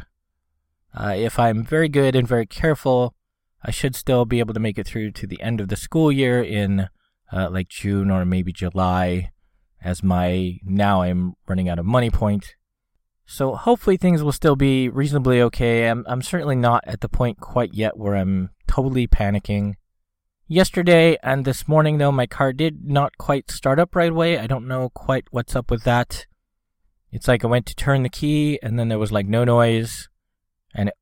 Uh, 0.94 1.16
if 1.18 1.38
I'm 1.38 1.66
very 1.66 1.90
good 1.90 2.16
and 2.16 2.26
very 2.26 2.46
careful, 2.46 3.14
I 3.62 3.72
should 3.72 3.94
still 3.94 4.24
be 4.24 4.40
able 4.40 4.54
to 4.54 4.62
make 4.62 4.80
it 4.80 4.88
through 4.88 5.12
to 5.12 5.28
the 5.28 5.42
end 5.42 5.60
of 5.60 5.68
the 5.68 5.76
school 5.76 6.14
year 6.14 6.42
in 6.42 6.88
uh, 7.32 7.50
like 7.50 7.70
June 7.70 8.10
or 8.12 8.26
maybe 8.26 8.52
July, 8.52 9.32
as 9.82 10.04
my 10.04 10.60
now 10.64 11.02
I'm 11.02 11.34
running 11.48 11.70
out 11.70 11.80
of 11.80 11.86
money 11.86 12.10
point. 12.10 12.56
So 13.26 13.56
hopefully 13.56 13.98
things 13.98 14.24
will 14.24 14.32
still 14.32 14.56
be 14.56 14.88
reasonably 14.88 15.42
okay. 15.42 15.88
I'm 15.88 16.06
I'm 16.08 16.22
certainly 16.22 16.56
not 16.56 16.84
at 16.88 17.02
the 17.02 17.10
point 17.10 17.40
quite 17.40 17.74
yet 17.74 17.98
where 17.98 18.16
I'm 18.16 18.52
totally 18.68 19.08
panicking. 19.08 19.74
Yesterday 20.48 21.18
and 21.22 21.44
this 21.44 21.68
morning 21.68 21.98
though 21.98 22.12
my 22.12 22.26
car 22.26 22.54
did 22.54 22.86
not 22.86 23.18
quite 23.18 23.52
start 23.52 23.80
up 23.80 23.96
right 23.96 24.12
away. 24.12 24.38
I 24.38 24.48
don't 24.48 24.68
know 24.68 24.90
quite 24.90 25.26
what's 25.32 25.58
up 25.58 25.70
with 25.70 25.84
that. 25.84 26.26
It's 27.12 27.28
like 27.28 27.44
I 27.44 27.48
went 27.48 27.66
to 27.66 27.76
turn 27.76 28.04
the 28.04 28.10
key 28.10 28.60
and 28.64 28.80
then 28.80 28.88
there 28.88 29.00
was 29.00 29.12
like 29.12 29.26
no 29.26 29.44
noise 29.44 30.08
and 30.74 30.90
it, 30.90 30.96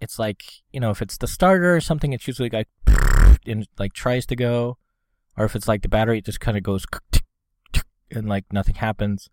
it's 0.00 0.18
like, 0.18 0.42
you 0.72 0.80
know, 0.80 0.90
if 0.90 1.00
it's 1.02 1.18
the 1.18 1.28
starter 1.28 1.76
or 1.76 1.80
something 1.80 2.12
it's 2.12 2.26
usually 2.26 2.50
like 2.50 2.68
and 3.46 3.68
like 3.78 3.92
tries 3.92 4.26
to 4.26 4.34
go 4.34 4.76
or 5.36 5.44
if 5.44 5.56
it's 5.56 5.68
like 5.68 5.82
the 5.82 5.88
battery, 5.88 6.18
it 6.18 6.24
just 6.24 6.40
kind 6.40 6.56
of 6.56 6.62
goes 6.62 6.84
and 8.10 8.28
like 8.28 8.52
nothing 8.52 8.76
happens. 8.76 9.28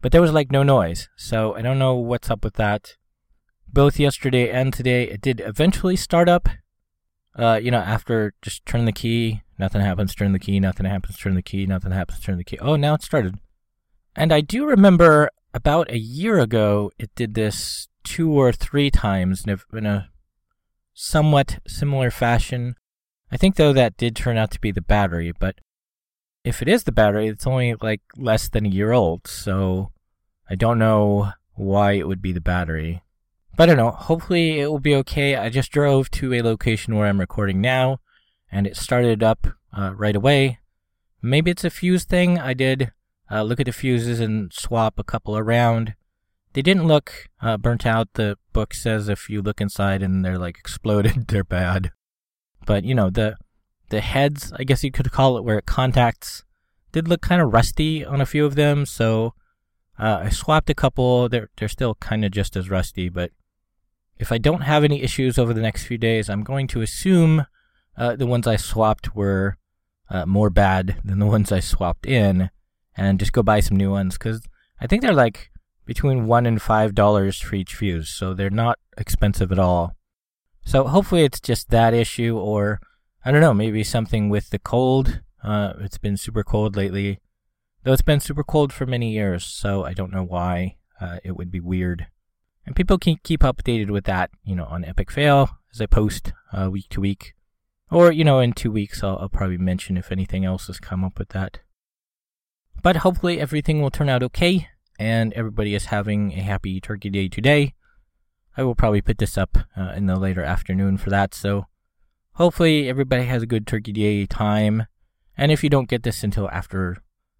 But 0.00 0.12
there 0.12 0.20
was 0.20 0.32
like 0.32 0.50
no 0.50 0.62
noise, 0.62 1.08
so 1.16 1.54
I 1.54 1.62
don't 1.62 1.78
know 1.78 1.94
what's 1.94 2.30
up 2.30 2.44
with 2.44 2.54
that. 2.54 2.96
Both 3.72 3.98
yesterday 3.98 4.50
and 4.50 4.72
today, 4.72 5.04
it 5.04 5.20
did 5.20 5.40
eventually 5.40 5.96
start 5.96 6.28
up. 6.28 6.48
Uh, 7.34 7.58
you 7.62 7.70
know, 7.70 7.78
after 7.78 8.34
just 8.42 8.66
turn 8.66 8.84
the 8.84 8.92
key, 8.92 9.42
nothing 9.58 9.80
happens, 9.80 10.14
turn 10.14 10.32
the 10.32 10.38
key, 10.38 10.60
nothing 10.60 10.86
happens, 10.86 11.16
turn 11.16 11.34
the 11.34 11.42
key, 11.42 11.66
nothing 11.66 11.92
happens, 11.92 12.20
turn 12.20 12.36
the 12.36 12.44
key. 12.44 12.58
Oh, 12.58 12.76
now 12.76 12.94
it 12.94 13.02
started. 13.02 13.38
And 14.14 14.32
I 14.32 14.42
do 14.42 14.66
remember 14.66 15.30
about 15.54 15.90
a 15.90 15.98
year 15.98 16.38
ago, 16.38 16.90
it 16.98 17.14
did 17.14 17.34
this 17.34 17.88
two 18.04 18.32
or 18.32 18.52
three 18.52 18.90
times 18.90 19.44
in 19.46 19.86
a 19.86 20.10
somewhat 20.92 21.60
similar 21.66 22.10
fashion. 22.10 22.74
I 23.32 23.38
think 23.38 23.56
though 23.56 23.72
that 23.72 23.96
did 23.96 24.14
turn 24.14 24.36
out 24.36 24.50
to 24.50 24.60
be 24.60 24.72
the 24.72 24.82
battery, 24.82 25.32
but 25.32 25.56
if 26.44 26.60
it 26.60 26.68
is 26.68 26.84
the 26.84 26.92
battery, 26.92 27.28
it's 27.28 27.46
only 27.46 27.74
like 27.80 28.02
less 28.14 28.48
than 28.50 28.66
a 28.66 28.68
year 28.68 28.92
old, 28.92 29.26
so 29.26 29.90
I 30.50 30.54
don't 30.54 30.78
know 30.78 31.32
why 31.54 31.92
it 31.92 32.06
would 32.06 32.20
be 32.20 32.32
the 32.32 32.42
battery. 32.42 33.02
But 33.56 33.70
I 33.70 33.74
don't 33.74 33.84
know, 33.84 33.90
hopefully 33.90 34.60
it 34.60 34.66
will 34.66 34.80
be 34.80 34.94
okay. 34.96 35.36
I 35.36 35.48
just 35.48 35.72
drove 35.72 36.10
to 36.12 36.34
a 36.34 36.42
location 36.42 36.94
where 36.94 37.06
I'm 37.06 37.20
recording 37.20 37.62
now, 37.62 38.00
and 38.50 38.66
it 38.66 38.76
started 38.76 39.22
up 39.22 39.46
uh, 39.72 39.94
right 39.96 40.16
away. 40.16 40.58
Maybe 41.22 41.50
it's 41.50 41.64
a 41.64 41.70
fuse 41.70 42.04
thing. 42.04 42.38
I 42.38 42.52
did 42.52 42.92
uh, 43.30 43.44
look 43.44 43.60
at 43.60 43.66
the 43.66 43.72
fuses 43.72 44.20
and 44.20 44.52
swap 44.52 44.98
a 44.98 45.04
couple 45.04 45.38
around. 45.38 45.94
They 46.52 46.60
didn't 46.60 46.86
look 46.86 47.30
uh, 47.40 47.56
burnt 47.56 47.86
out. 47.86 48.08
The 48.12 48.36
book 48.52 48.74
says 48.74 49.08
if 49.08 49.30
you 49.30 49.40
look 49.40 49.58
inside 49.58 50.02
and 50.02 50.22
they're 50.22 50.38
like 50.38 50.58
exploded, 50.58 51.28
they're 51.28 51.44
bad. 51.44 51.92
But 52.66 52.84
you 52.84 52.94
know 52.94 53.10
the 53.10 53.36
the 53.88 54.00
heads, 54.00 54.52
I 54.58 54.64
guess 54.64 54.82
you 54.82 54.90
could 54.90 55.12
call 55.12 55.36
it, 55.36 55.44
where 55.44 55.58
it 55.58 55.66
contacts, 55.66 56.44
did 56.92 57.08
look 57.08 57.20
kind 57.20 57.42
of 57.42 57.52
rusty 57.52 58.04
on 58.04 58.20
a 58.20 58.26
few 58.26 58.44
of 58.44 58.54
them. 58.54 58.86
So 58.86 59.34
uh, 59.98 60.22
I 60.24 60.28
swapped 60.30 60.70
a 60.70 60.74
couple. 60.74 61.28
They're 61.28 61.50
they're 61.56 61.68
still 61.68 61.94
kind 61.96 62.24
of 62.24 62.32
just 62.32 62.56
as 62.56 62.70
rusty, 62.70 63.08
but 63.08 63.30
if 64.18 64.30
I 64.30 64.38
don't 64.38 64.62
have 64.62 64.84
any 64.84 65.02
issues 65.02 65.38
over 65.38 65.52
the 65.52 65.60
next 65.60 65.84
few 65.84 65.98
days, 65.98 66.30
I'm 66.30 66.44
going 66.44 66.68
to 66.68 66.80
assume 66.80 67.46
uh, 67.96 68.16
the 68.16 68.26
ones 68.26 68.46
I 68.46 68.56
swapped 68.56 69.16
were 69.16 69.56
uh, 70.08 70.26
more 70.26 70.50
bad 70.50 70.96
than 71.04 71.18
the 71.18 71.26
ones 71.36 71.50
I 71.50 71.60
swapped 71.60 72.06
in, 72.06 72.50
and 72.96 73.18
just 73.18 73.32
go 73.32 73.42
buy 73.42 73.60
some 73.60 73.76
new 73.76 73.90
ones 73.90 74.16
because 74.16 74.42
I 74.80 74.86
think 74.86 75.02
they're 75.02 75.12
like 75.12 75.50
between 75.84 76.26
one 76.26 76.46
and 76.46 76.62
five 76.62 76.94
dollars 76.94 77.40
for 77.40 77.56
each 77.56 77.74
fuse, 77.74 78.08
so 78.08 78.32
they're 78.32 78.50
not 78.50 78.78
expensive 78.96 79.52
at 79.52 79.58
all. 79.58 79.96
So 80.64 80.84
hopefully 80.84 81.24
it's 81.24 81.40
just 81.40 81.70
that 81.70 81.94
issue, 81.94 82.36
or 82.36 82.80
I 83.24 83.30
don't 83.30 83.40
know, 83.40 83.54
maybe 83.54 83.84
something 83.84 84.28
with 84.28 84.50
the 84.50 84.58
cold. 84.58 85.20
Uh, 85.42 85.74
it's 85.80 85.98
been 85.98 86.16
super 86.16 86.44
cold 86.44 86.76
lately, 86.76 87.18
though 87.82 87.92
it's 87.92 88.02
been 88.02 88.20
super 88.20 88.44
cold 88.44 88.72
for 88.72 88.86
many 88.86 89.12
years, 89.12 89.44
so 89.44 89.84
I 89.84 89.92
don't 89.92 90.12
know 90.12 90.22
why 90.22 90.76
uh, 91.00 91.18
it 91.24 91.32
would 91.32 91.50
be 91.50 91.60
weird. 91.60 92.06
And 92.64 92.76
people 92.76 92.96
can 92.96 93.16
keep 93.24 93.40
updated 93.40 93.90
with 93.90 94.04
that, 94.04 94.30
you 94.44 94.54
know, 94.54 94.66
on 94.66 94.84
Epic 94.84 95.10
Fail 95.10 95.50
as 95.72 95.80
I 95.80 95.86
post 95.86 96.32
uh, 96.52 96.70
week 96.70 96.88
to 96.90 97.00
week. 97.00 97.34
Or, 97.90 98.12
you 98.12 98.24
know, 98.24 98.38
in 98.38 98.52
two 98.52 98.70
weeks, 98.70 99.02
I'll, 99.02 99.18
I'll 99.18 99.28
probably 99.28 99.58
mention 99.58 99.96
if 99.96 100.12
anything 100.12 100.44
else 100.44 100.68
has 100.68 100.78
come 100.78 101.04
up 101.04 101.18
with 101.18 101.30
that. 101.30 101.58
But 102.82 102.98
hopefully 102.98 103.40
everything 103.40 103.82
will 103.82 103.90
turn 103.90 104.08
out 104.08 104.22
okay, 104.22 104.68
and 104.98 105.32
everybody 105.34 105.74
is 105.74 105.86
having 105.86 106.32
a 106.32 106.40
happy 106.40 106.80
Turkey 106.80 107.10
Day 107.10 107.28
today. 107.28 107.74
I 108.56 108.62
will 108.62 108.74
probably 108.74 109.00
put 109.00 109.18
this 109.18 109.38
up 109.38 109.58
uh, 109.76 109.92
in 109.96 110.06
the 110.06 110.16
later 110.16 110.42
afternoon 110.42 110.98
for 110.98 111.10
that. 111.10 111.34
So 111.34 111.66
hopefully 112.34 112.88
everybody 112.88 113.24
has 113.24 113.42
a 113.42 113.46
good 113.46 113.66
Turkey 113.66 113.92
Day 113.92 114.26
time. 114.26 114.86
And 115.36 115.50
if 115.50 115.64
you 115.64 115.70
don't 115.70 115.88
get 115.88 116.02
this 116.02 116.22
until 116.22 116.48
after 116.50 116.98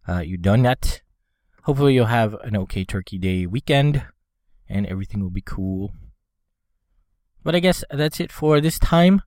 uh, 0.08 0.20
you've 0.20 0.42
done 0.42 0.62
that, 0.62 1.02
hopefully 1.64 1.94
you'll 1.94 2.06
have 2.06 2.34
an 2.42 2.56
okay 2.56 2.84
Turkey 2.84 3.18
Day 3.18 3.46
weekend 3.46 4.04
and 4.68 4.86
everything 4.86 5.20
will 5.20 5.30
be 5.30 5.42
cool. 5.42 5.92
But 7.44 7.54
I 7.54 7.60
guess 7.60 7.84
that's 7.90 8.20
it 8.20 8.32
for 8.32 8.60
this 8.60 8.78
time. 8.78 9.20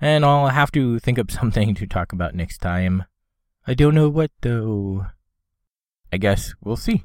And 0.00 0.24
I'll 0.24 0.48
have 0.48 0.72
to 0.72 0.98
think 0.98 1.18
up 1.18 1.30
something 1.30 1.74
to 1.76 1.86
talk 1.86 2.12
about 2.12 2.34
next 2.34 2.58
time. 2.58 3.04
I 3.66 3.74
don't 3.74 3.94
know 3.94 4.08
what 4.08 4.32
though. 4.40 5.06
I 6.12 6.16
guess 6.16 6.54
we'll 6.60 6.76
see. 6.76 7.04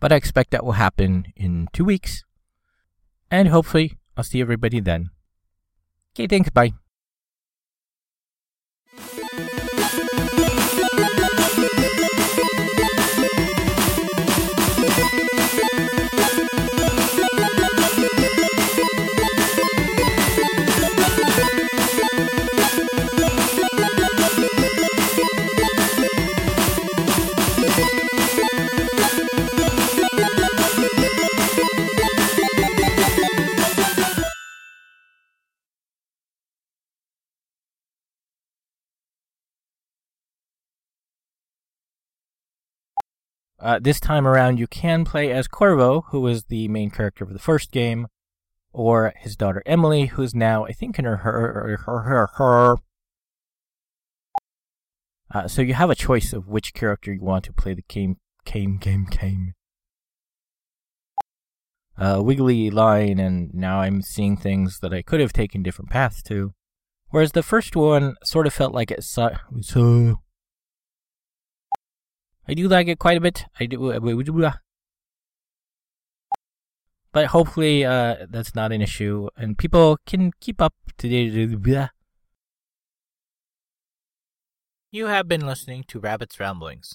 But 0.00 0.12
I 0.12 0.16
expect 0.16 0.52
that 0.52 0.64
will 0.64 0.72
happen 0.72 1.32
in 1.36 1.68
two 1.72 1.84
weeks 1.84 2.24
and 3.30 3.48
hopefully 3.48 3.98
I'll 4.16 4.24
see 4.24 4.40
everybody 4.40 4.80
then. 4.80 5.10
Okay, 6.14 6.26
thanks. 6.26 6.50
Bye. 6.50 6.72
Uh, 43.58 43.78
this 43.80 43.98
time 43.98 44.26
around, 44.26 44.58
you 44.58 44.66
can 44.66 45.04
play 45.04 45.32
as 45.32 45.48
Corvo, 45.48 46.02
who 46.10 46.20
was 46.20 46.44
the 46.44 46.68
main 46.68 46.90
character 46.90 47.24
of 47.24 47.32
the 47.32 47.38
first 47.38 47.72
game, 47.72 48.08
or 48.72 49.14
his 49.16 49.36
daughter 49.36 49.62
Emily, 49.64 50.06
who's 50.06 50.34
now, 50.34 50.66
I 50.66 50.72
think, 50.72 50.98
in 50.98 51.06
her 51.06 51.16
her 51.18 51.78
her 51.84 52.00
her. 52.02 52.28
her. 52.34 52.76
Uh, 55.34 55.48
so 55.48 55.62
you 55.62 55.74
have 55.74 55.90
a 55.90 55.94
choice 55.94 56.32
of 56.32 56.48
which 56.48 56.74
character 56.74 57.12
you 57.12 57.20
want 57.20 57.44
to 57.44 57.52
play 57.52 57.74
the 57.74 57.82
game, 57.88 58.16
game, 58.44 58.76
game, 58.76 59.06
game. 59.10 59.54
Uh, 61.98 62.20
wiggly 62.22 62.70
line, 62.70 63.18
and 63.18 63.52
now 63.54 63.80
I'm 63.80 64.02
seeing 64.02 64.36
things 64.36 64.80
that 64.80 64.92
I 64.92 65.00
could 65.00 65.20
have 65.20 65.32
taken 65.32 65.62
different 65.62 65.90
paths 65.90 66.22
to. 66.24 66.52
Whereas 67.08 67.32
the 67.32 67.42
first 67.42 67.74
one 67.74 68.16
sort 68.22 68.46
of 68.46 68.52
felt 68.52 68.74
like 68.74 68.90
it 68.90 69.02
so, 69.02 69.30
so 69.62 70.20
I 72.48 72.54
do 72.54 72.68
like 72.68 72.86
it 72.88 72.98
quite 72.98 73.16
a 73.16 73.20
bit. 73.20 73.46
I 73.58 73.66
do. 73.66 73.92
Uh, 73.92 74.00
but 77.12 77.26
hopefully, 77.26 77.84
uh, 77.84 78.26
that's 78.28 78.54
not 78.54 78.72
an 78.72 78.82
issue, 78.82 79.28
and 79.36 79.58
people 79.58 79.98
can 80.06 80.32
keep 80.38 80.60
up 80.60 80.74
to 80.98 81.08
date. 81.08 81.32
You 84.92 85.06
have 85.06 85.26
been 85.26 85.46
listening 85.46 85.84
to 85.88 85.98
Rabbit's 85.98 86.38
Ramblings. 86.38 86.94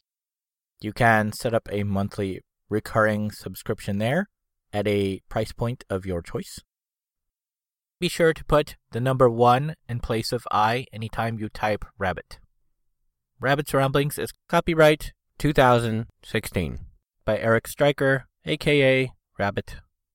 You 0.81 0.93
can 0.93 1.33
set 1.33 1.55
up 1.55 1.69
a 1.71 1.85
monthly 1.85 2.41
recurring 2.69 3.31
subscription 3.31 3.99
there 3.99 4.29
at 4.73 4.87
a 4.87 5.21
price 5.29 5.53
point 5.53 5.85
of 5.89 6.05
your 6.05 6.23
choice. 6.23 6.61
Be 7.99 8.09
sure 8.09 8.35
to 8.35 8.45
put 8.45 8.77
the 8.91 9.01
number 9.01 9.31
one 9.31 9.75
in 9.89 10.01
place 10.01 10.33
of 10.33 10.47
I 10.51 10.85
anytime 10.93 11.39
you 11.39 11.49
type 11.49 11.85
rabbit. 11.99 12.39
Rabbit's 13.41 13.73
Ramblings 13.73 14.19
is 14.19 14.33
copyright 14.49 15.13
2016 15.39 16.79
by 17.25 17.39
Eric 17.39 17.69
Stryker, 17.69 18.27
aka 18.45 19.11
Rabbit 19.39 19.77